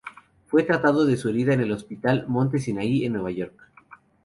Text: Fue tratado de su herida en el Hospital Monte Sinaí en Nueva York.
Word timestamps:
Fue 0.47 0.63
tratado 0.63 1.05
de 1.05 1.15
su 1.15 1.29
herida 1.29 1.53
en 1.53 1.61
el 1.61 1.71
Hospital 1.71 2.25
Monte 2.27 2.57
Sinaí 2.57 3.05
en 3.05 3.13
Nueva 3.13 3.29
York. 3.29 3.53